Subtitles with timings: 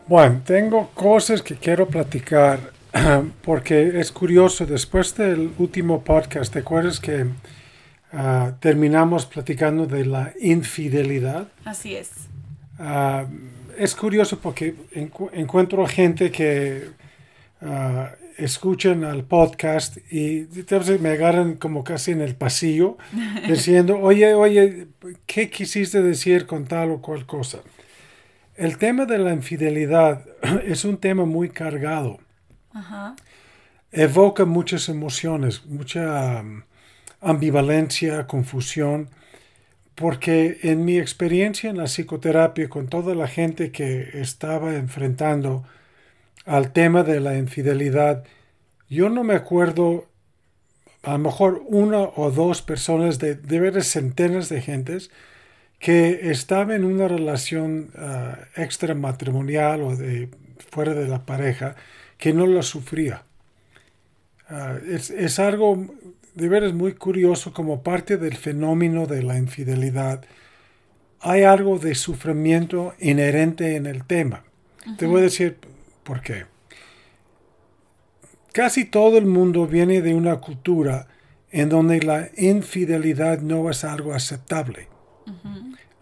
[0.08, 2.58] Bueno, tengo cosas que quiero platicar
[3.44, 7.28] porque es curioso, después del último podcast, ¿te acuerdas que uh,
[8.58, 11.46] terminamos platicando de la infidelidad?
[11.64, 12.10] Así es.
[12.80, 13.24] Uh,
[13.78, 16.90] es curioso porque encu encuentro gente que
[17.60, 18.06] uh,
[18.36, 20.48] escuchan al podcast y
[21.00, 22.96] me agarran como casi en el pasillo
[23.48, 24.88] diciendo, oye, oye,
[25.26, 27.60] ¿qué quisiste decir con tal o cual cosa?
[28.56, 30.24] El tema de la infidelidad
[30.64, 32.18] es un tema muy cargado.
[32.72, 33.16] Ajá.
[33.90, 36.62] Evoca muchas emociones, mucha um,
[37.20, 39.10] ambivalencia, confusión,
[40.02, 45.62] porque en mi experiencia en la psicoterapia con toda la gente que estaba enfrentando
[46.44, 48.24] al tema de la infidelidad,
[48.90, 50.08] yo no me acuerdo,
[51.04, 55.12] a lo mejor una o dos personas de, de veras centenas de gentes
[55.78, 60.30] que estaba en una relación uh, extramatrimonial o de
[60.68, 61.76] fuera de la pareja
[62.18, 63.22] que no lo sufría.
[64.50, 65.86] Uh, es, es, algo
[66.34, 70.24] de veras muy curioso como parte del fenómeno de la infidelidad.
[71.20, 74.44] Hay algo de sufrimiento inherente en el tema.
[74.86, 74.96] Uh -huh.
[74.96, 75.58] Te voy a decir
[76.04, 76.46] por qué.
[78.52, 81.06] Casi todo el mundo viene de una cultura
[81.50, 84.88] en donde la infidelidad no es algo aceptable.
[85.26, 85.32] Uh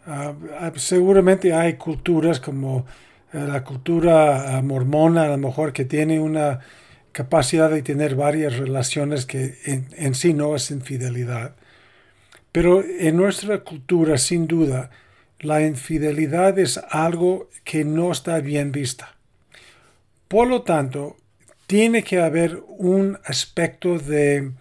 [0.07, 0.75] -huh.
[0.75, 2.87] uh, seguramente hay culturas como
[3.33, 6.61] la cultura mormona, a lo mejor que tiene una
[7.13, 11.55] capacidad de tener varias relaciones que en, en, sí no es infidelidad.
[12.53, 14.91] Pero en nuestra cultura, sin duda,
[15.39, 19.15] la infidelidad es algo que no está bien vista.
[20.29, 21.17] Por lo tanto,
[21.67, 24.53] tiene que haber un aspecto de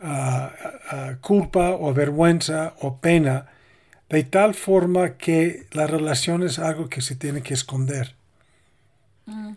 [0.00, 3.46] uh, uh, culpa o vergüenza o pena
[4.08, 8.14] de tal forma que la relación es algo que se tiene que esconder.
[9.26, 9.52] Mm.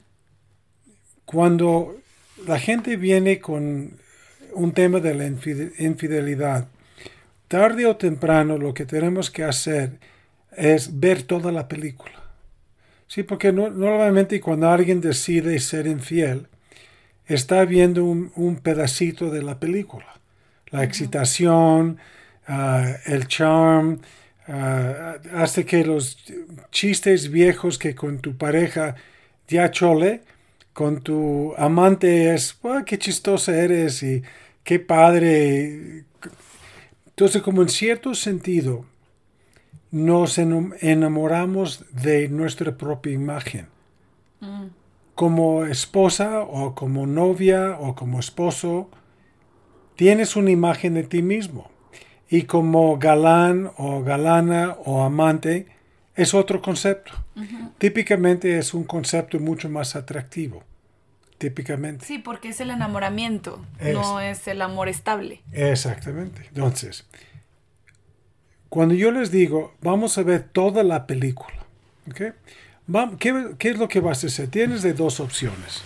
[1.25, 2.00] Cuando
[2.47, 3.97] la gente viene con
[4.53, 6.67] un tema de la infidelidad,
[7.47, 9.99] tarde o temprano lo que tenemos que hacer
[10.55, 12.21] es ver toda la película.
[13.07, 16.47] Sí, porque no, normalmente cuando alguien decide ser infiel,
[17.25, 20.19] está viendo un, un pedacito de la película.
[20.69, 21.97] La excitación,
[22.47, 23.99] uh, el charm,
[24.47, 26.17] uh, hace que los
[26.71, 28.95] chistes viejos que con tu pareja
[29.47, 30.21] ya chole,
[30.73, 34.23] con tu amante es, oh, qué chistosa eres y
[34.63, 36.05] qué padre.
[37.07, 38.85] Entonces, como en cierto sentido,
[39.91, 43.67] nos enamoramos de nuestra propia imagen.
[44.39, 44.67] Mm.
[45.15, 48.89] Como esposa o como novia o como esposo,
[49.95, 51.69] tienes una imagen de ti mismo.
[52.29, 55.67] Y como galán o galana o amante,
[56.15, 57.13] es otro concepto.
[57.35, 57.71] Uh -huh.
[57.77, 60.63] Típicamente es un concepto mucho más atractivo.
[61.37, 62.05] Típicamente.
[62.05, 63.95] Sí, porque es el enamoramiento, es.
[63.95, 65.41] no es el amor estable.
[65.51, 66.45] Exactamente.
[66.49, 67.07] Entonces,
[68.69, 71.65] cuando yo les digo, vamos a ver toda la película,
[72.09, 72.33] ¿okay?
[73.19, 74.49] ¿Qué, ¿Qué, es lo que vas a hacer?
[74.49, 75.81] Tienes de dos opciones.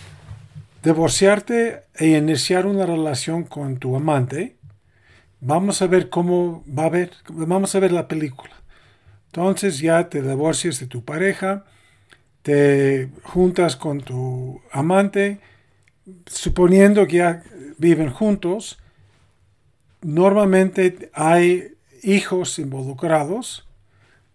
[0.84, 4.57] Divorciarte e iniciar una relación con tu amante.
[5.40, 8.52] Vamos a ver cómo va a ver, vamos a ver la película.
[9.35, 11.66] Entonces ya te divorcias de tu pareja,
[12.41, 15.42] te juntas con tu amante,
[16.25, 17.44] suponiendo que ya
[17.77, 18.80] viven juntos,
[20.01, 23.68] normalmente hay hijos involucrados.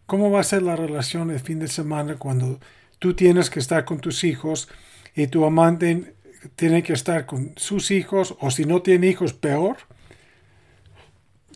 [0.04, 2.60] ¿Cómo va a ser la relación el fin de semana cuando
[2.98, 4.68] tú tienes que estar con tus hijos
[5.14, 6.14] y tu amante
[6.56, 9.78] tiene que estar con sus hijos o si no tiene hijos peor?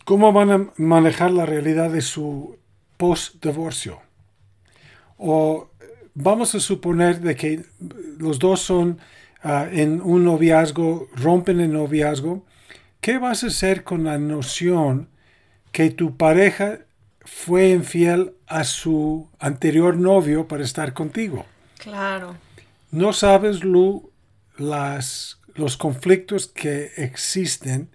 [0.06, 2.63] ¿Cómo van a manejar la realidad de su
[2.96, 4.00] post-divorcio.
[5.16, 5.70] O
[6.14, 7.64] vamos a suponer de que
[8.18, 8.98] los dos son
[9.44, 12.44] uh, en un noviazgo, rompen el noviazgo.
[13.00, 15.08] ¿Qué vas a hacer con la noción
[15.72, 16.80] que tu pareja
[17.20, 21.44] fue infiel a su anterior novio para estar contigo?
[21.78, 22.36] Claro.
[22.90, 24.10] No sabes, Lu,
[24.56, 27.90] las, los conflictos que existen,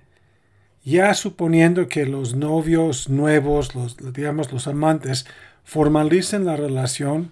[0.89, 5.25] ya suponiendo que los novios nuevos, los, digamos los amantes,
[5.63, 7.31] formalicen la relación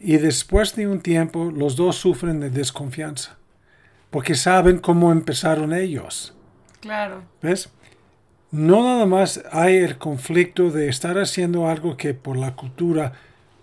[0.00, 3.36] y después de un tiempo los dos sufren de desconfianza,
[4.10, 6.34] porque saben cómo empezaron ellos.
[6.80, 7.22] Claro.
[7.42, 7.68] ¿Ves?
[8.50, 13.12] No nada más hay el conflicto de estar haciendo algo que por la cultura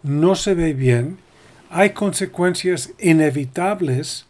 [0.04, 1.18] no se ve bien,
[1.70, 4.26] hay consecuencias inevitables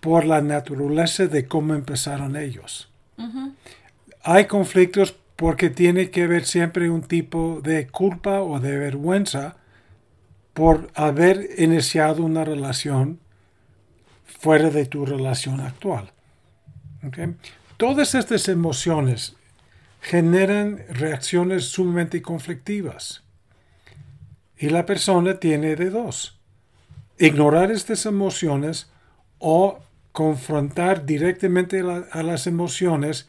[0.00, 2.88] por la naturaleza de cómo empezaron ellos.
[4.28, 9.54] Hay conflictos porque tiene que haber siempre un tipo de culpa o de vergüenza
[10.52, 13.20] por haber iniciado una relación
[14.24, 16.10] fuera de tu relación actual.
[17.76, 19.36] Todas estas emociones
[20.00, 23.22] generan reacciones sumamente conflictivas.
[24.58, 26.36] Y la persona tiene de dos.
[27.16, 28.90] Ignorar estas emociones
[29.38, 29.78] o
[30.10, 31.78] confrontar directamente
[32.10, 33.28] a las emociones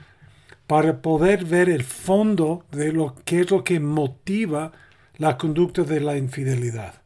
[0.67, 4.73] para poder ver el fondo de lo que es lo que motiva
[5.17, 7.01] la conducta de la infidelidad.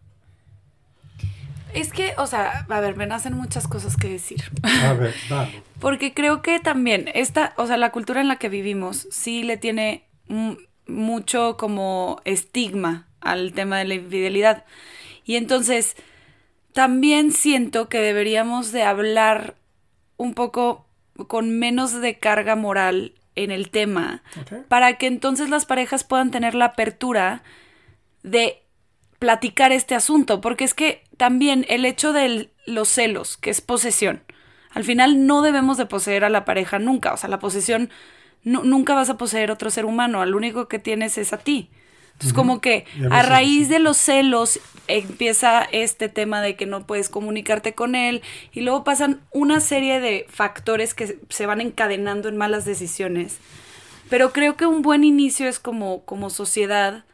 [1.74, 4.44] Es que, o sea, a ver, me nacen muchas cosas que decir.
[4.84, 5.64] A ver, dale.
[5.80, 9.56] Porque creo que también esta, o sea, la cultura en la que vivimos sí le
[9.56, 10.04] tiene
[10.88, 14.66] mucho como estigma al tema de la infidelidad.
[15.24, 15.96] Y entonces,
[16.74, 19.56] también siento que deberíamos de hablar
[20.18, 20.86] un poco
[21.28, 24.24] con menos de carga moral en el tema,
[24.68, 27.44] para que entonces las parejas puedan tener la apertura
[28.24, 28.64] de
[29.20, 34.24] platicar este asunto, porque es que también el hecho de los celos, que es posesión,
[34.72, 37.90] al final no debemos de poseer a la pareja nunca, o sea, la posesión,
[38.44, 41.70] nunca vas a poseer otro ser humano, al único que tienes es a ti.
[42.22, 47.10] Entonces, como que a raíz de los celos empieza este tema de que no puedes
[47.10, 48.22] comunicarte con él
[48.54, 53.40] y luego pasan una serie de factores que se van encadenando en malas decisiones.
[54.08, 57.06] Pero creo que un buen inicio es como, como sociedad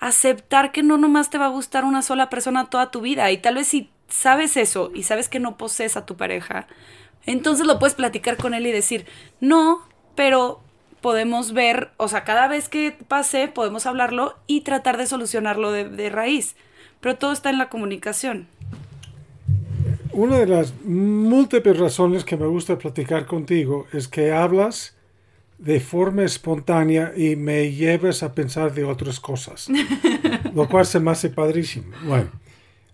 [0.00, 3.38] aceptar que no nomás te va a gustar una sola persona toda tu vida y
[3.38, 6.66] tal vez si sabes eso y sabes que no posees a tu pareja,
[7.24, 9.06] entonces lo puedes platicar con él y decir,
[9.38, 9.86] no,
[10.16, 10.60] pero
[11.00, 16.10] podemos ver, o sea, cada vez que pase, podemos hablarlo y tratar de solucionarlo de,
[16.10, 16.56] raíz.
[17.00, 18.46] Pero todo está en la comunicación.
[20.12, 24.96] Una de las múltiples razones que me gusta platicar contigo es que hablas
[25.58, 29.68] de forma espontánea y me llevas a pensar de otras cosas,
[30.54, 31.94] lo cual se me hace padrísimo.
[32.04, 32.30] Bueno,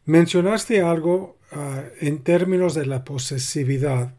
[0.05, 4.15] mencionaste algo ah, en términos de la posesividad,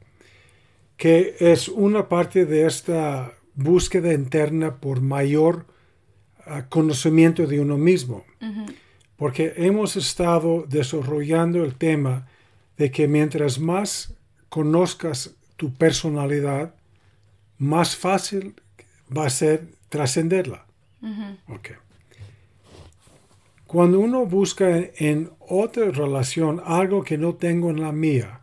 [0.98, 5.66] que es una parte de esta búsqueda interna por mayor
[6.46, 8.24] ah, conocimiento de uno mismo.
[9.18, 12.28] Porque hemos estado desarrollando el tema
[12.78, 14.14] de que mientras más
[14.48, 16.76] conozcas tu personalidad,
[17.58, 18.54] más fácil
[19.16, 20.66] va a ser trascenderla.
[23.66, 28.42] Cuando uno busca en otra relación algo que no tengo en la mía,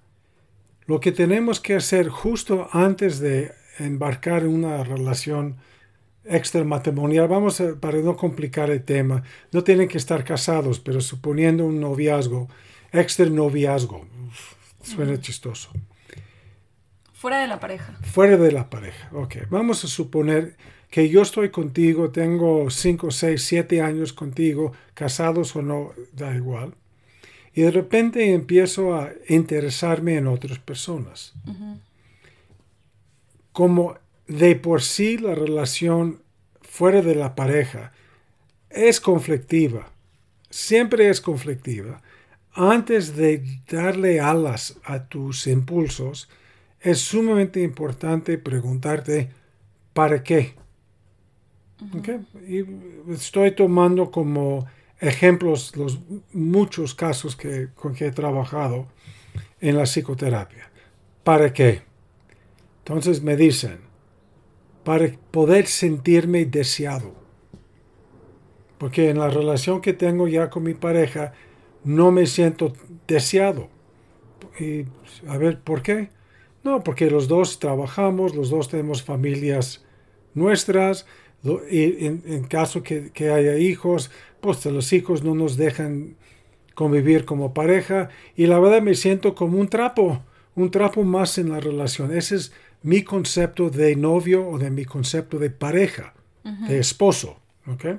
[0.86, 5.56] lo que tenemos que hacer justo antes de embarcar en una relación
[6.24, 9.22] extramatrimonial, vamos a, para no complicar el tema,
[9.52, 12.48] no tienen que estar casados, pero suponiendo un noviazgo,
[12.92, 14.06] extra-noviazgo,
[14.82, 15.70] suena chistoso.
[17.12, 17.94] Fuera de la pareja.
[18.02, 19.36] Fuera de la pareja, ok.
[19.50, 20.56] Vamos a suponer
[20.90, 26.74] que yo estoy contigo, tengo 5, 6, 7 años contigo, casados o no, da igual.
[27.54, 31.34] Y de repente empiezo a interesarme en otras personas
[33.54, 33.96] como
[34.26, 36.20] de por sí la relación
[36.60, 37.92] fuera de la pareja
[38.68, 39.92] es conflictiva,
[40.50, 42.02] siempre es conflictiva,
[42.52, 46.28] antes de darle alas a tus impulsos,
[46.80, 49.30] es sumamente importante preguntarte
[49.92, 50.54] ¿para qué?
[52.48, 52.64] Y
[53.12, 54.66] estoy tomando como
[54.98, 56.00] ejemplos los
[56.32, 58.88] muchos casos que, con que he trabajado
[59.60, 60.68] en la psicoterapia.
[61.22, 61.93] ¿Para qué?
[62.84, 63.78] Entonces me dicen,
[64.84, 67.14] para poder sentirme deseado.
[68.76, 71.32] Porque en la relación que tengo ya con mi pareja,
[71.82, 72.74] no me siento
[73.08, 73.70] deseado.
[74.60, 74.84] Y
[75.26, 76.10] a ver, ¿por qué?
[76.62, 79.82] No, porque los dos trabajamos, los dos tenemos familias
[80.34, 81.06] nuestras,
[81.70, 84.10] y en, caso que, que, haya hijos,
[84.42, 86.16] pues los hijos no nos dejan
[86.74, 90.22] convivir como pareja, y la verdad me siento como un trapo,
[90.54, 92.14] un trapo más en la relación.
[92.14, 92.52] Ese es
[92.84, 96.12] mi concepto de novio o de mi concepto de pareja,
[96.68, 97.38] de esposo.
[97.66, 97.98] ¿okay?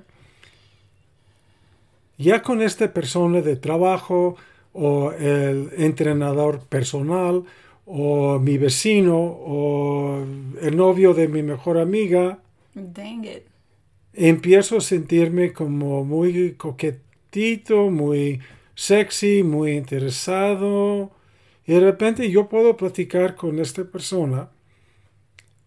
[2.17, 4.35] Ya con esta persona de trabajo
[4.73, 7.43] o el entrenador personal
[7.87, 10.23] o mi vecino o
[10.61, 12.39] el novio de mi mejor amiga.
[12.75, 13.43] Dang it.
[14.13, 18.39] Empiezo a sentirme como muy coquetito, muy
[18.75, 21.09] sexy, muy interesado.
[21.65, 24.49] Y de repente yo puedo platicar con esta persona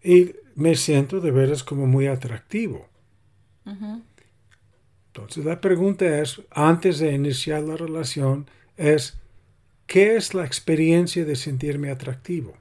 [0.03, 2.87] y me siento de veras como muy atractivo.
[5.07, 9.17] Entonces la pregunta es, antes de iniciar la relación, es,
[9.85, 12.53] ¿qué es la experiencia de sentirme atractivo?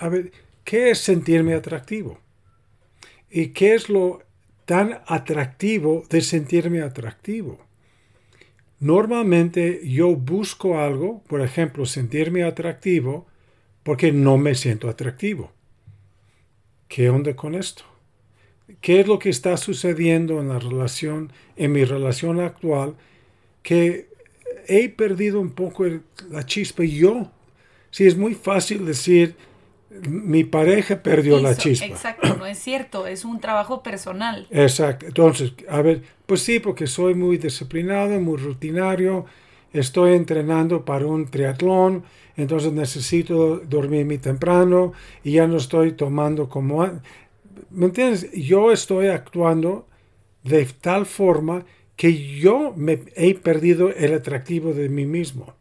[0.00, 0.32] A ver,
[0.64, 2.18] ¿qué es sentirme atractivo?
[3.30, 4.22] ¿Y qué es lo
[4.64, 7.58] tan atractivo de sentirme atractivo?
[8.80, 13.26] Normalmente yo busco algo, por ejemplo, sentirme atractivo,
[13.84, 15.52] porque no me siento atractivo.
[16.88, 17.84] ¿Qué onda con esto?
[18.80, 22.94] ¿Qué es lo que está sucediendo en la relación, en mi relación actual,
[23.62, 24.08] que
[24.66, 25.84] he perdido un poco
[26.30, 27.30] la chispa yo?
[27.90, 29.36] Sí, es muy fácil decir,
[30.08, 31.86] mi pareja perdió la chispa.
[31.86, 34.46] Exacto, no es cierto, es un trabajo personal.
[34.50, 39.26] Exacto, entonces, a ver, pues sí, porque soy muy disciplinado, muy rutinario,
[39.74, 42.04] estoy entrenando para un triatlón,
[42.36, 46.88] entonces necesito dormir muy temprano y ya no estoy tomando como...
[47.70, 48.30] ¿Me entiendes?
[48.32, 49.86] Yo estoy actuando
[50.44, 51.64] de tal forma
[51.96, 55.54] que yo me he perdido el atractivo de mí mismo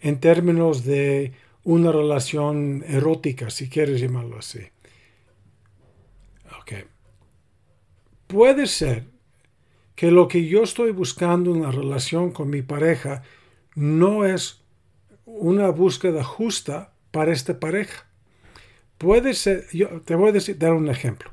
[0.00, 1.32] en términos de
[1.62, 4.60] una relación erótica, si quieres llamarlo así.
[6.60, 6.86] Ok.
[8.26, 9.04] Puede ser
[9.94, 13.22] que lo que yo estoy buscando en la relación con mi pareja
[13.74, 14.60] no es
[15.26, 18.06] una búsqueda justa para esta pareja.
[18.98, 21.30] Puede ser, yo te voy a decir, dar un ejemplo.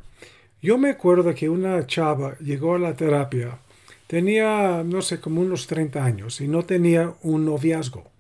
[0.62, 3.60] Yo me acuerdo que una chava llegó a la terapia,
[4.08, 8.12] tenía, no sé, como unos 30 años y no tenía un noviazgo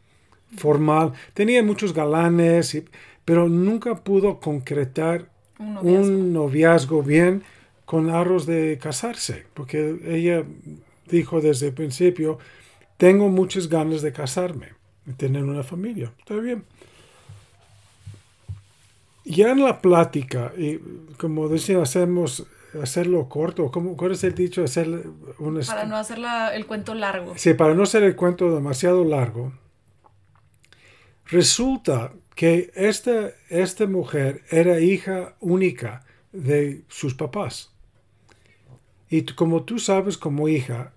[0.57, 1.13] formal.
[1.33, 2.81] Tenía muchos galanes,
[3.25, 7.03] pero nunca pudo concretar un noviazgo.
[7.03, 7.43] bien
[7.85, 10.45] con arroz de casarse, porque ella
[11.09, 12.39] dijo desde el principio,
[13.01, 14.67] tengo muchas ganas de casarme,
[15.05, 16.13] de tener una familia.
[16.19, 16.63] Está bien.
[19.25, 20.77] Ya en la plática, y
[21.17, 22.45] como decía, hacemos
[22.79, 24.63] hacerlo corto, ¿cómo, ¿cuál es el dicho?
[24.63, 24.87] Hacer
[25.39, 26.19] un para no hacer
[26.53, 27.33] el cuento largo.
[27.37, 29.51] Sí, para no hacer el cuento demasiado largo.
[31.25, 37.73] Resulta que esta, esta mujer era hija única de sus papás.
[39.09, 40.93] Y como tú sabes como hija,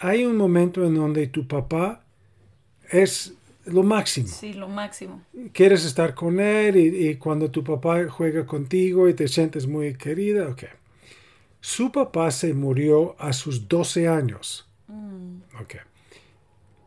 [0.00, 2.04] hay un momento en donde tu papá
[2.90, 4.26] es lo máximo.
[4.26, 5.22] Sí, lo máximo.
[5.52, 10.48] Quieres estar con él y, cuando tu papá juega contigo y te sientes muy querida,
[10.48, 10.64] ok.
[11.60, 14.68] Su papá se murió a sus 12 años.
[14.88, 15.42] Mm.
[15.60, 15.74] Ok.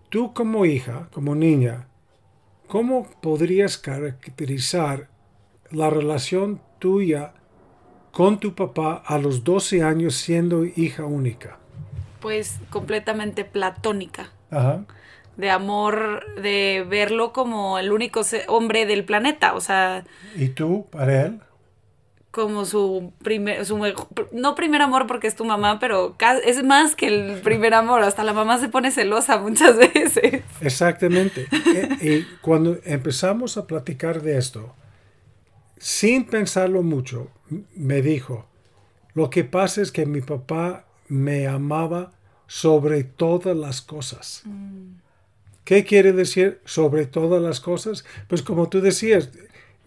[0.10, 1.88] Tú como hija, como niña,
[2.74, 5.08] ¿Cómo podrías caracterizar
[5.70, 7.36] la relación tuya
[8.12, 11.60] con tu papá a los 12 años siendo hija única?
[12.24, 14.32] Pues completamente platónica.
[14.50, 14.86] Ajá.
[15.38, 20.03] De amor, de verlo como el único hombre del planeta, o sea...
[20.36, 21.42] ¿Y tú, para él?
[22.34, 23.80] como su primer, su,
[24.32, 28.24] no primer amor porque es tu mamá, pero es más que el primer amor, hasta
[28.24, 30.42] la mamá se pone celosa muchas veces.
[30.60, 31.46] Exactamente.
[32.01, 34.74] y, y cuando empezamos a platicar de esto,
[35.77, 37.30] sin pensarlo mucho,
[37.75, 38.48] me dijo,
[39.13, 42.14] lo que pasa es que mi papá me amaba
[42.48, 44.44] sobre todas las cosas.
[44.46, 44.96] Mm.
[45.64, 48.04] ¿Qué quiere decir sobre todas las cosas?
[48.28, 49.30] Pues como tú decías,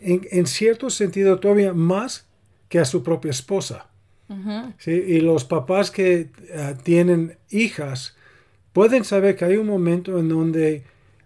[0.01, 2.27] en, en cierto sentido todavía más
[2.69, 3.87] que a su propia esposa.
[4.85, 8.17] Y los papás que ah, tienen hijas
[8.73, 10.83] pueden saber que hay un momento en donde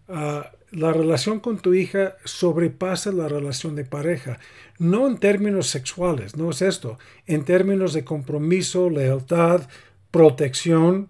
[0.09, 4.39] ah, la relación con tu hija sobrepasa la relación de pareja.
[4.79, 6.99] No en términos sexuales, no es esto.
[7.27, 9.69] En términos de compromiso, lealtad,
[10.11, 11.09] protección.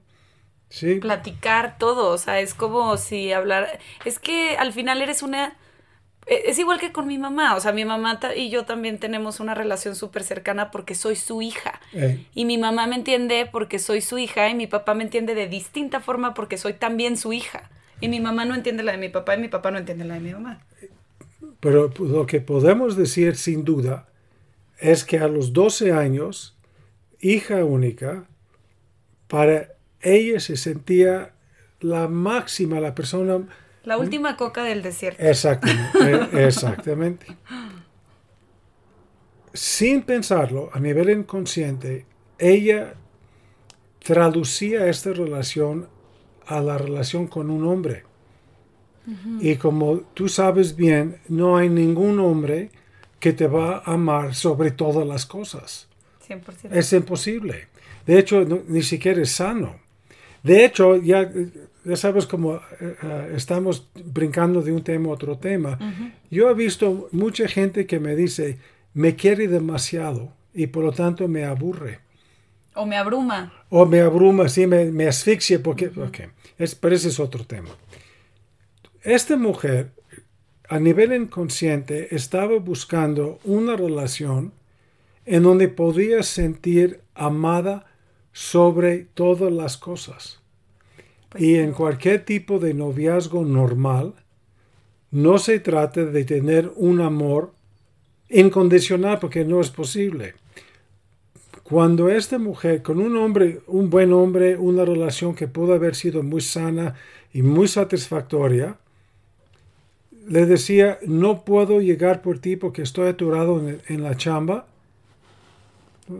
[0.69, 0.97] ¿sí?
[0.97, 3.81] Platicar todo, o sea, es como si hablar...
[4.05, 5.57] Es que al final eres una
[6.26, 9.40] e, es igual que con mi mamá, o sea, mi mamá y yo también tenemos
[9.40, 11.81] una relación súper cercana porque soy su hija.
[12.35, 15.49] Y mi mamá me entiende porque soy su hija y mi papá me entiende de
[15.49, 17.71] distinta forma porque soy también su hija.
[18.00, 20.14] Y mi mamá no entiende la de mi papá y mi papá no entiende la
[20.14, 20.64] de mi mamá.
[21.61, 24.09] Pero lo que podemos decir sin duda
[24.78, 26.57] es que a los 12 años,
[27.21, 28.25] hija única,
[29.28, 29.69] para
[30.00, 31.35] ella se sentía
[31.80, 33.47] la máxima, la persona
[33.85, 35.23] la última coca del desierto.
[35.23, 35.90] Exactamente.
[36.00, 37.26] Eh, exactamente.
[39.52, 42.07] Sin pensarlo, a nivel inconsciente,
[42.38, 42.95] ella
[43.99, 45.88] traducía esta relación
[46.50, 48.04] a la relación con un hombre.
[49.40, 52.71] Y como tú sabes bien, no hay ningún hombre
[53.19, 55.88] que te va a amar sobre todas las cosas.
[56.28, 56.71] 100%.
[56.71, 57.69] Es imposible.
[58.07, 59.76] De hecho, ni siquiera es sano.
[60.42, 61.30] De hecho, ya,
[61.85, 62.61] ya sabes cómo eh,
[63.02, 65.78] eh, estamos brincando de un tema a otro tema.
[66.30, 68.59] Yo he visto mucha gente que me dice,
[68.95, 72.00] me quiere demasiado y por lo tanto me aburre.
[72.75, 73.52] O me abruma.
[73.69, 75.90] O me abruma, sí, me, me asfixia porque...
[76.61, 77.71] es, pero ese es otro tema.
[79.02, 79.93] Esta mujer,
[80.69, 84.52] a nivel inconsciente, estaba buscando una relación
[85.25, 87.87] en donde podía sentir amada
[88.33, 90.40] sobre todas las cosas.
[91.31, 94.14] Pues y en cualquier tipo de noviazgo normal,
[95.11, 97.55] no se trata de tener un amor
[98.29, 100.35] incondicional porque no es posible.
[101.71, 106.25] Cuando esta mujer, con un hombre, un buen hombre, una relación que pudo haber sido
[106.25, 106.97] muy sana
[107.33, 108.75] y muy satisfactoria,
[110.27, 114.67] le decía, no puedo llegar por ti porque estoy aturado en, la chamba.
[116.09, 116.15] Se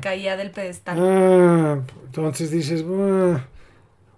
[0.00, 0.98] caía del pedestal.
[1.00, 2.84] Ah, entonces dices,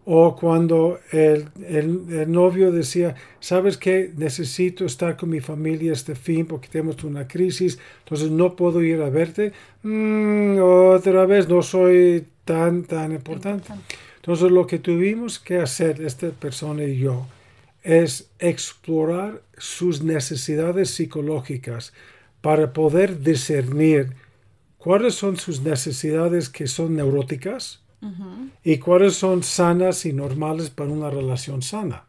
[0.05, 1.51] o cuando el,
[2.27, 4.13] novio decía, ¿sabes qué?
[4.17, 9.03] Necesito estar con mi familia este fin porque tenemos una crisis, entonces no puedo ir
[9.03, 9.53] a verte.
[9.83, 13.73] Mm, otra vez, no soy tan, tan importante.
[14.17, 17.27] Entonces lo que tuvimos que hacer, esta persona y yo,
[17.83, 21.93] es explorar sus necesidades psicológicas
[22.41, 24.15] para poder discernir
[24.79, 27.81] cuáles son sus necesidades que son neuróticas
[28.63, 32.05] y cuáles son sanas y normales para una relación sana.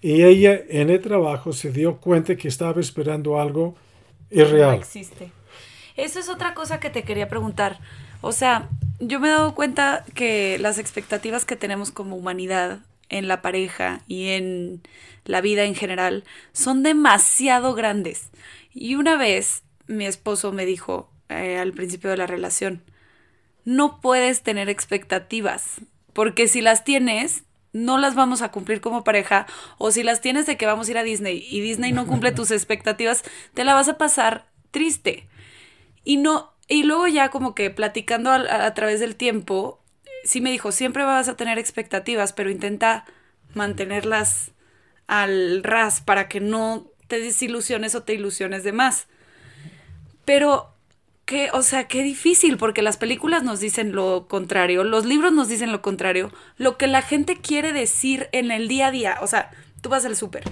[0.00, 3.74] Y ella en el trabajo se dio cuenta que estaba esperando algo
[4.30, 4.72] irreal.
[4.72, 5.30] No existe.
[5.96, 7.78] Eso es otra cosa que te quería preguntar.
[8.20, 8.68] O sea,
[9.00, 14.02] yo me he dado cuenta que las expectativas que tenemos como humanidad en la pareja
[14.08, 14.82] y en
[15.24, 18.30] la vida en general son demasiado grandes.
[18.72, 22.82] Y una vez mi esposo me dijo eh, al principio de la relación,
[23.64, 25.80] no puedes tener expectativas,
[26.12, 29.46] porque si las tienes, no las vamos a cumplir como pareja,
[29.78, 32.32] o si las tienes de que vamos a ir a Disney y Disney no cumple
[32.32, 35.26] tus expectativas, te la vas a pasar triste.
[36.04, 39.82] Y no, y luego ya como que platicando a, través del tiempo,
[40.24, 43.04] sí me dijo, siempre vas a tener expectativas, pero intenta
[43.54, 44.52] mantenerlas
[45.06, 49.06] al ras para que no te desilusiones o te ilusiones de más.
[50.24, 50.73] Pero
[51.24, 55.48] que, o sea, qué difícil, porque las películas nos dicen lo contrario, los libros nos
[55.48, 59.26] dicen lo contrario, lo que la gente quiere decir en el día a día, o
[59.26, 60.44] sea, tú vas al súper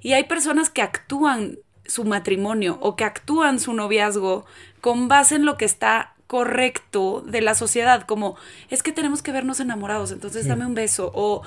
[0.00, 4.46] y hay personas que actúan su matrimonio o que actúan su noviazgo
[4.80, 8.36] con base en lo que está correcto de la sociedad, como
[8.68, 11.42] es que tenemos que vernos enamorados, entonces dame un beso, o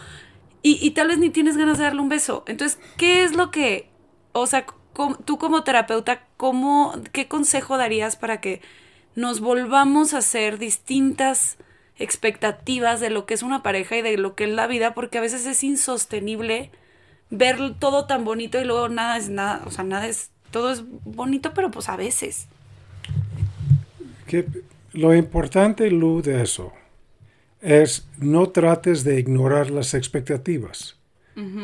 [0.61, 2.43] y, y tal vez ni tienes ganas de darle un beso.
[2.47, 3.89] Entonces, ¿qué es lo que,
[4.31, 4.65] o sea,
[5.25, 8.61] tú como terapeuta, ¿cómo, ¿qué consejo darías para que
[9.15, 11.57] nos volvamos a hacer distintas
[11.97, 14.93] expectativas de lo que es una pareja y de lo que es la vida?
[14.93, 16.71] Porque a veces es insostenible
[17.29, 20.83] ver todo tan bonito y luego nada es nada, o sea, nada es, todo es
[21.03, 22.47] bonito, pero pues a veces.
[24.27, 24.45] Que
[24.93, 26.73] lo importante, Lu, de eso
[27.63, 30.99] es no trates de ignorar las expectativas.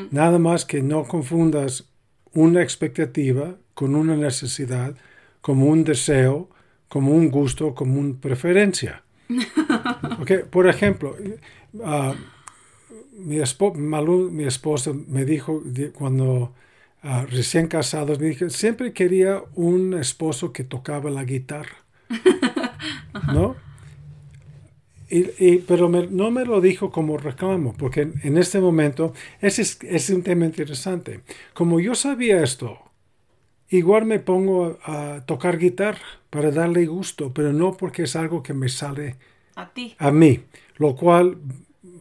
[0.10, 1.86] Nada más que no confundas
[2.34, 4.96] una expectativa con una necesidad,
[5.42, 6.50] como un deseo,
[6.88, 9.04] como un gusto, como una preferencia.
[10.22, 11.16] Okay, por ejemplo,
[11.74, 12.14] uh,
[13.14, 13.38] mi,
[14.32, 15.64] mi, esposa me dijo
[15.94, 16.54] cuando
[17.04, 21.86] uh, recién casados, me dijo, siempre quería un esposo que tocaba la guitarra.
[23.34, 23.56] ¿No?
[25.10, 30.22] Y, pero no me lo dijo como reclamo, porque en, este momento ese es, un
[30.22, 31.22] tema interesante.
[31.54, 32.78] Como yo sabía esto,
[33.70, 38.54] igual me pongo a, tocar guitarra para darle gusto, pero no porque es algo que
[38.54, 39.16] me sale
[39.56, 39.96] a ti.
[39.98, 40.42] A mí,
[40.78, 41.38] lo cual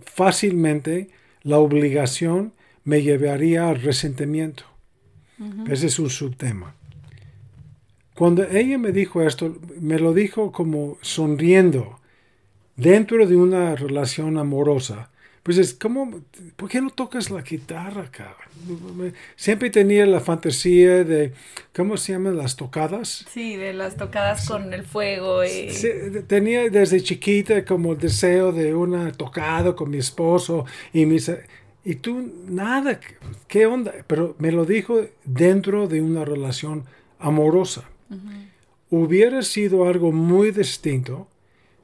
[0.05, 1.09] fácilmente
[1.43, 2.53] la obligación
[2.85, 4.65] me llevaría al resentimiento.
[5.69, 6.75] Ese es un subtema.
[8.15, 12.01] Cuando ella me dijo esto, me lo dijo como sonriendo
[12.79, 15.11] dentro de una relación amorosa,
[15.43, 16.23] pues es como,
[16.57, 19.15] ¿por qué no tocas la guitarra, cabrón?
[19.35, 21.33] Siempre tenía la fantasía de,
[21.75, 23.25] ¿cómo se llaman las tocadas?
[23.31, 25.45] Sí, de las tocadas con el fuego.
[25.45, 25.71] Y...
[26.27, 31.31] tenía desde chiquita como el deseo de una tocada con mi esposo y mis...
[31.85, 33.01] Y tú, nada,
[33.47, 33.95] ¿qué onda?
[34.07, 36.85] Pero me lo dijo dentro de una relación
[37.19, 37.89] amorosa.
[38.91, 41.27] Hubiera sido algo muy distinto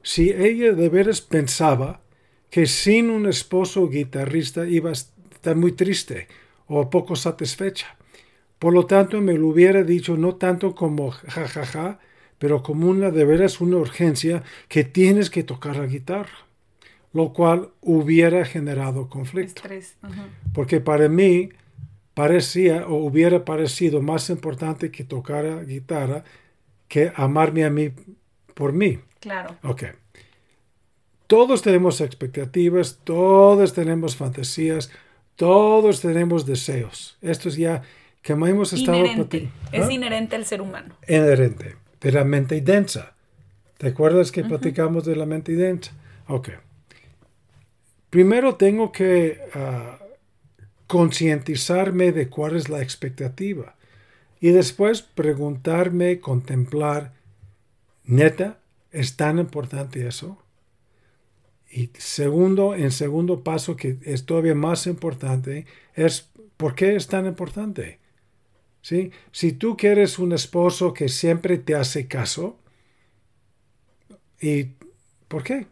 [0.05, 1.99] si ella de veras pensaba
[2.51, 6.27] que sin un esposo guitarrista iba a estar muy triste
[6.67, 7.97] o poco satisfecha.
[8.59, 11.97] Por lo tanto, me lo hubiera dicho no tanto como jajaja,
[12.37, 16.45] pero como una de veras una urgencia que tienes que tocar la guitarra,
[17.11, 19.63] lo cual hubiera generado conflicto.
[20.53, 21.49] Porque para mí
[22.13, 26.23] parecía o hubiera parecido más importante que tocar guitarra
[26.87, 27.89] que amarme a mí
[28.53, 28.99] por mí.
[29.25, 29.55] Claro.
[29.63, 29.85] Ok.
[31.25, 34.91] Todos tenemos expectativas, todos tenemos fantasías,
[35.35, 37.17] todos tenemos deseos.
[37.23, 37.81] Esto es ya
[38.21, 39.49] que hemos estado inherente.
[39.71, 40.93] Es inherente al ser humano.
[41.07, 41.75] Inherente.
[41.99, 43.15] De la mente densa.
[43.79, 45.93] ¿Te acuerdas que platicamos de la mente densa?
[46.27, 46.49] Ok.
[48.11, 49.97] Primero tengo que ah,
[50.85, 53.75] concientizarme de cuál es la expectativa.
[54.39, 57.13] Y después preguntarme, contemplar,
[58.03, 58.59] neta,
[58.95, 60.37] ¿es tan importante eso?
[61.69, 67.25] Y segundo, en segundo paso, que es todavía más importante, es ¿por qué es tan
[67.25, 67.99] importante?
[68.81, 69.11] ¿Sí?
[69.31, 72.57] Si tú quieres un esposo que siempre te hace caso,
[74.39, 74.69] ¿y
[75.27, 75.67] por qué?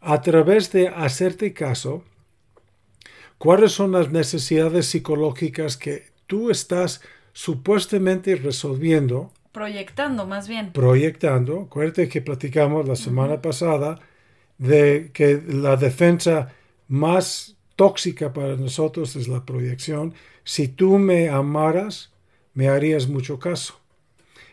[0.00, 2.04] A través de hacerte caso,
[3.38, 7.00] ¿cuáles son las necesidades psicológicas que tú estás
[7.32, 9.32] supuestamente resolviendo?
[9.52, 10.72] Proyectando, más bien.
[10.72, 11.62] Proyectando.
[11.62, 13.98] Acuérdate que platicamos la semana pasada
[14.58, 16.52] de que la defensa
[16.86, 20.14] más tóxica para nosotros es la proyección.
[20.44, 22.12] Si tú me amaras,
[22.54, 23.80] me harías mucho caso.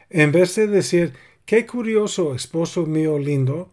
[0.10, 1.14] En vez de decir,
[1.46, 3.70] qué curioso, esposo mío lindo,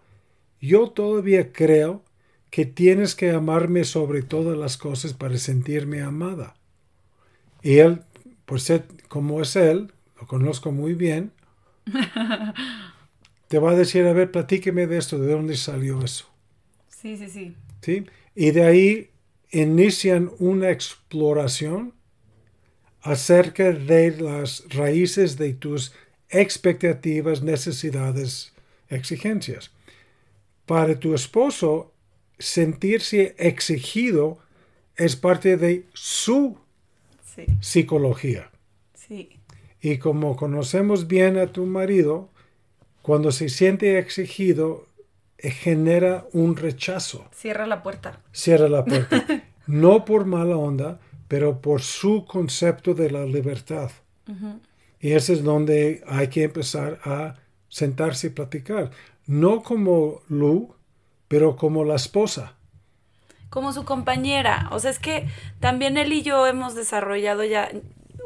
[0.60, 2.02] yo todavía creo
[2.50, 6.54] que tienes que amarme sobre todas las cosas para sentirme amada.
[7.62, 8.02] Y él,
[8.44, 8.72] pues
[9.08, 9.92] como es él,
[10.24, 11.32] lo conozco muy bien,
[13.48, 16.26] te va a decir, a ver, platíqueme de esto, ¿de dónde salió eso?
[16.88, 17.54] Sí, sí, sí.
[17.82, 18.06] ¿Sí?
[18.34, 19.10] Y de ahí
[19.50, 21.92] inician una exploración
[23.02, 25.92] acerca de las raíces de tus
[26.30, 28.54] expectativas, necesidades,
[28.88, 29.72] exigencias.
[30.64, 31.92] Para tu esposo,
[32.38, 34.38] sentirse exigido
[34.96, 36.56] es parte de su
[37.60, 38.50] psicología.
[38.94, 39.38] Sí.
[39.84, 42.30] Y como conocemos bien a tu marido,
[43.02, 44.86] cuando se siente exigido,
[45.36, 47.26] eh, genera un rechazo.
[47.34, 48.18] Cierra la puerta.
[48.32, 49.26] Cierra la puerta.
[49.66, 53.90] no por mala onda, pero por su concepto de la libertad.
[55.00, 57.34] Y ese es donde hay que empezar a
[57.68, 58.90] sentarse y platicar.
[59.26, 60.74] No como Lu,
[61.28, 62.54] pero como la esposa.
[63.50, 64.66] Como su compañera.
[64.72, 65.28] O sea, es que
[65.60, 67.68] también él y yo hemos desarrollado ya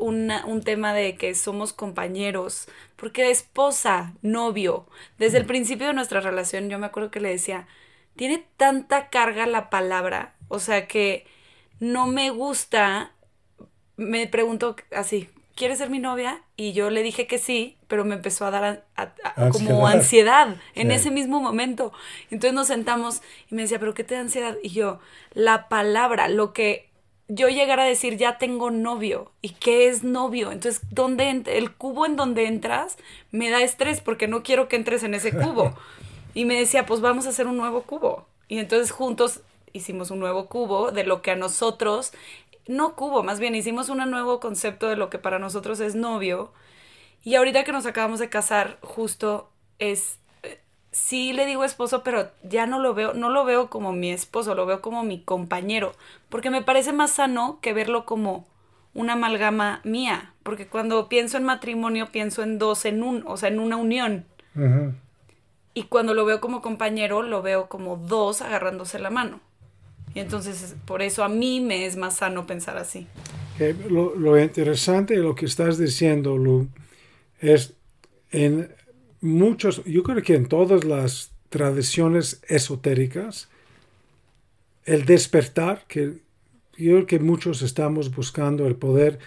[0.00, 4.86] un tema de que somos compañeros, porque esposa, novio,
[5.18, 7.66] desde el principio de nuestra relación yo me acuerdo que le decía,
[8.16, 11.26] tiene tanta carga la palabra, o sea que
[11.80, 13.12] no me gusta,
[13.96, 16.42] me preguntó así, ¿quieres ser mi novia?
[16.56, 18.84] Y yo le dije que sí, pero me empezó a dar
[19.52, 20.56] como ansiedad.
[20.74, 21.92] en ese mismo momento.
[22.30, 24.56] Entonces nos sentamos y me decía, ¿pero qué te da ansiedad?
[24.62, 25.00] Y yo,
[25.32, 26.87] la palabra, lo que
[27.28, 30.50] yo llegar a decir ya tengo novio y qué es novio.
[30.50, 32.96] Entonces, ¿dónde el cubo en donde entras
[33.30, 35.74] me da estrés porque no quiero que entres en ese cubo.
[36.34, 38.26] Y me decía, pues vamos a hacer un nuevo cubo.
[38.48, 39.40] Y entonces juntos
[39.72, 42.12] hicimos un nuevo cubo de lo que a nosotros,
[42.68, 46.52] no cubo, más bien hicimos un nuevo concepto de lo que para nosotros es novio.
[47.24, 50.18] Y ahorita que nos acabamos de casar, justo es
[50.90, 54.54] sí le digo esposo, pero ya no lo veo, no lo veo como mi esposo,
[54.54, 55.92] lo veo como mi compañero,
[56.28, 58.46] porque me parece más sano que verlo como
[58.94, 63.48] una amalgama mía, porque cuando pienso en matrimonio pienso en dos en un, o sea,
[63.48, 64.24] en una unión.
[65.74, 69.40] Y cuando lo veo como compañero, lo veo como dos agarrándose la mano.
[70.14, 73.06] Y entonces por eso a mí me es más sano pensar así.
[73.88, 76.68] lo, lo interesante de lo que estás diciendo, Lu,
[77.40, 77.74] es
[78.32, 78.74] en
[79.20, 83.48] muchos, yo creo que en todas las tradiciones esotéricas,
[84.84, 86.18] el despertar, que
[86.76, 89.18] yo creo que muchos estamos buscando el poder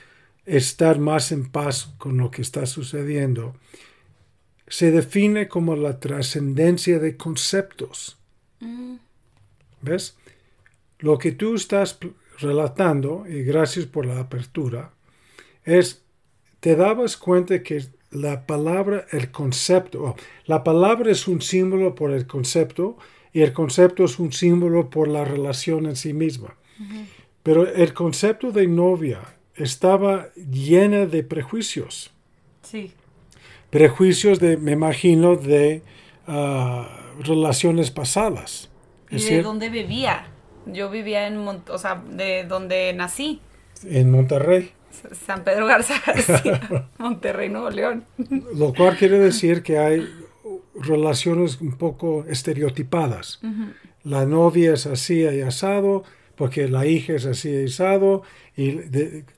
[0.45, 3.55] estar más en paz con lo que está sucediendo,
[4.67, 8.17] se define como la trascendencia de conceptos.
[8.59, 8.95] Mm.
[9.81, 10.15] ¿Ves?
[10.99, 11.97] Lo que tú estás
[12.39, 14.93] relatando, y gracias por la apertura,
[15.65, 16.03] es,
[16.59, 22.27] te dabas cuenta que la palabra, el concepto, la palabra es un símbolo por el
[22.27, 22.97] concepto
[23.33, 26.55] y el concepto es un símbolo por la relación en sí misma.
[27.43, 29.21] Pero el concepto de novia
[29.55, 32.11] estaba llena de prejuicios.
[32.61, 32.91] Sí.
[33.69, 35.81] Prejuicios de, me imagino, de
[36.27, 38.69] ah, relaciones pasadas.
[39.09, 40.27] ¿Y de dónde vivía?
[40.65, 43.39] Yo vivía en, o sea, de donde nací.
[43.85, 44.71] En Monterrey.
[45.25, 48.05] San Pedro Garza García, Monterrey, Nuevo León.
[48.55, 50.07] Lo cual quiere decir que hay
[50.75, 53.39] relaciones un poco estereotipadas.
[54.03, 56.03] La novia es así y asado,
[56.35, 58.23] porque la hija es así y asado,
[58.55, 58.71] y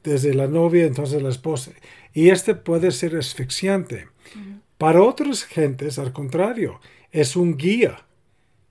[0.03, 1.71] desde la novia entonces la esposa.
[2.13, 4.07] Y este puede ser asfixiante.
[4.77, 6.79] Para otras gentes, al contrario,
[7.11, 8.05] es un guía.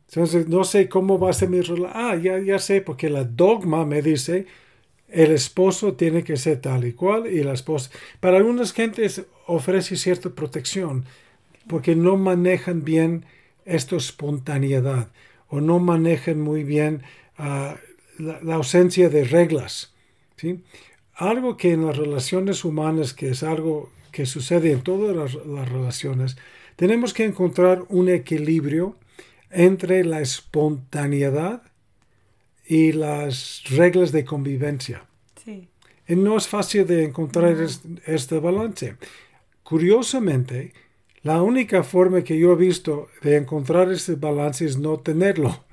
[0.09, 1.91] Entonces, no sé cómo va a ser mi relación.
[1.95, 4.47] Ah, ya, ya sé, porque la dogma me dice,
[5.13, 7.91] el esposo tiene que ser tal y cual, y la esposa.
[8.21, 11.05] Para algunas gentes ofrece cierta protección,
[11.69, 13.25] porque no manejan bien
[13.65, 15.09] esta espontaneidad,
[15.49, 17.03] o no manejan muy bien
[17.37, 17.77] ah,
[18.19, 19.93] la, ausencia de reglas.
[20.37, 20.65] ¿sí?
[21.15, 26.37] Algo que en las relaciones humanas, que es algo que sucede en todas las relaciones,
[26.77, 28.97] tenemos que encontrar un equilibrio
[29.51, 31.63] entre la espontaneidad
[32.67, 35.05] y las reglas de convivencia.
[35.45, 35.69] Sí.
[36.07, 37.57] Y no es fácil de encontrar
[38.07, 38.97] este, balance.
[39.63, 40.73] Curiosamente,
[41.23, 45.65] la única forma que yo he visto de encontrar este balance es no tenerlo.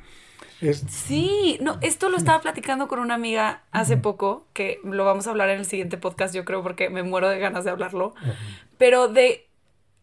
[0.90, 5.30] Sí, no, esto lo estaba platicando con una amiga hace poco, que lo vamos a
[5.30, 8.14] hablar en el siguiente podcast, yo creo, porque me muero de ganas de hablarlo.
[8.78, 9.48] Pero de,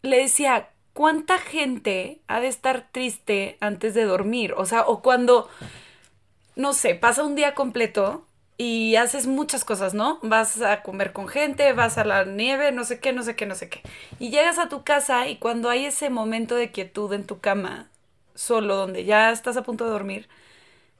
[0.01, 4.53] le decía, ¿cuánta gente ha de estar triste antes de dormir?
[4.57, 5.47] O sea, o cuando,
[6.57, 8.25] no sé, pasa un día completo
[8.57, 10.19] y haces muchas cosas, ¿no?
[10.23, 13.45] Vas a comer con gente, vas a la nieve, no sé qué, no sé qué,
[13.45, 13.81] no sé qué.
[14.19, 17.89] Y llegas a tu casa y cuando hay ese momento de quietud en tu cama,
[18.33, 20.27] solo, donde ya estás a punto de dormir,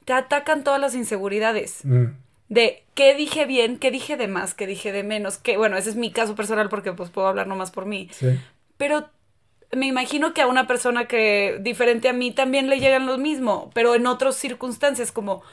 [0.06, 1.84] te atacan todas las inseguridades.
[1.84, 2.06] Mm.
[2.50, 5.90] De qué dije bien, qué dije de más, qué dije de menos, que bueno, ese
[5.90, 8.10] es mi caso personal porque pues puedo hablar nomás por mí.
[8.14, 8.40] Sí.
[8.78, 9.10] Pero
[9.76, 13.70] me imagino que a una persona que diferente a mí también le llegan lo mismo,
[13.74, 15.44] pero en otras circunstancias, como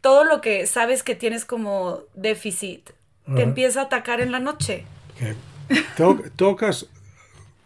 [0.00, 2.90] todo lo que sabes que tienes como déficit,
[3.34, 4.84] te empieza a atacar en la noche.
[6.36, 6.88] tocas,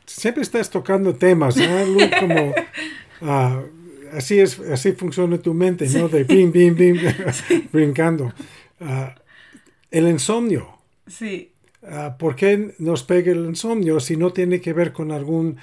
[0.05, 1.67] siempre estás tocando temas, ¿no?
[2.21, 2.55] Como,
[3.23, 3.63] ah,
[4.13, 6.09] así, es, así funciona tu mente, ¿no?
[6.09, 7.01] De bim, bim, bim,
[7.73, 8.33] brincando.
[8.81, 9.15] Ah,
[9.91, 10.69] el insomnio.
[11.07, 11.53] Sí.
[11.89, 15.59] Ah, ¿Por qué nos pega el insomnio si no tiene que ver con algún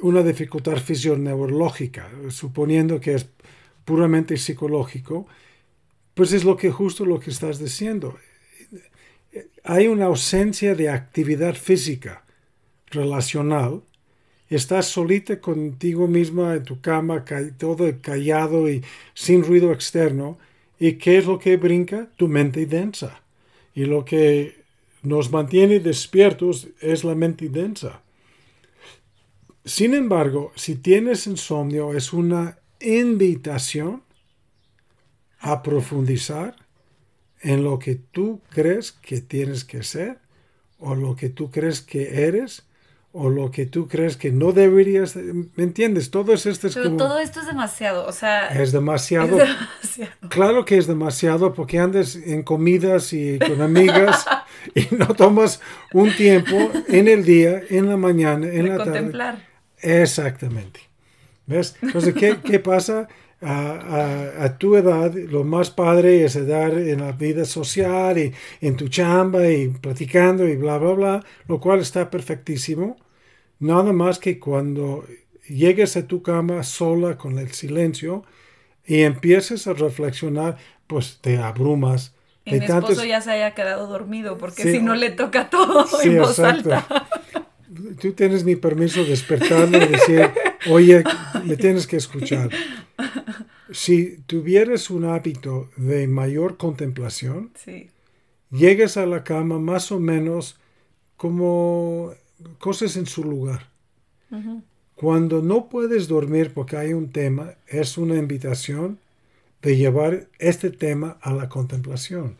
[0.00, 3.26] una dificultad fisioneurológica, suponiendo que es
[3.84, 5.26] puramente psicológico,
[6.14, 8.18] pues es lo que justo lo que estás diciendo.
[9.64, 12.24] Hay una ausencia de actividad física
[12.90, 13.82] relacional.
[14.50, 17.24] Estás solita contigo misma en tu cama,
[17.56, 20.36] todo callado y sin ruido externo.
[20.78, 22.08] ¿Y qué es lo que brinca?
[22.16, 23.22] Tu mente densa.
[23.74, 24.61] Y lo que
[25.02, 28.02] nos mantiene despiertos es la mente densa.
[29.64, 34.02] Sin embargo, si tienes insomnio, es una invitación
[35.38, 36.56] a profundizar
[37.40, 40.18] en lo que tú crees que tienes que ser,
[40.78, 42.64] o lo que tú crees que eres,
[43.12, 46.10] o lo que tú crees que no deberías, ¿me entiendes?
[46.10, 48.48] Todo esto es Pero todo esto es demasiado, o sea...
[48.48, 49.38] Es demasiado.
[49.38, 50.28] es demasiado.
[50.30, 54.24] Claro que es demasiado porque andas en comidas y con amigas
[54.74, 55.60] y no tomas
[55.92, 59.38] un tiempo en el día, en la mañana, en la tarde
[59.80, 60.80] Exactamente.
[61.46, 61.76] ¿Ves?
[61.82, 63.08] Entonces, ¿qué, qué pasa?
[63.44, 68.76] A, a, tu edad, lo más padre es dar en la vida social y en
[68.76, 72.96] tu chamba y platicando y bla, bla, bla, lo cual está perfectísimo.
[73.58, 75.04] Nada más que cuando
[75.48, 78.24] llegues a tu cama sola con el silencio
[78.86, 82.14] y empieces a reflexionar, pues te abrumas.
[82.44, 86.18] Y mi esposo ya se haya quedado dormido porque si no le toca todo en
[86.18, 87.08] voz alta.
[88.00, 90.30] Tú tienes mi permiso de despertarle y decir,
[90.70, 91.04] oye,
[91.44, 92.50] le tienes que escuchar.
[93.70, 97.52] Si tuvieras un hábito de mayor contemplación,
[98.50, 100.58] llegues a la cama más o menos
[101.16, 102.12] como
[102.58, 103.68] cosas en su lugar.
[104.94, 108.98] Cuando no puedes dormir porque hay un tema, es una invitación
[109.62, 112.36] de llevar este tema a la contemplación.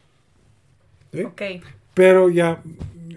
[1.95, 2.61] Pero ya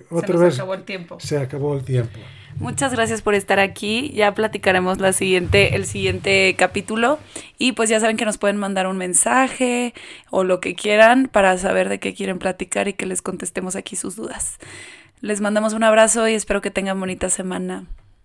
[0.10, 0.56] otra vez.
[0.56, 1.20] Se acabó el tiempo.
[1.20, 2.20] Se acabó el tiempo.
[2.58, 4.12] Muchas gracias por estar aquí.
[4.14, 7.20] Ya platicaremos la siguiente, el siguiente capítulo.
[7.58, 9.94] Y pues ya saben que nos pueden mandar un mensaje
[10.30, 13.96] o lo que quieran para saber de qué quieren platicar y que les contestemos aquí
[13.96, 14.58] sus dudas.
[15.20, 17.86] Les mandamos un abrazo y espero que tengan bonita semana.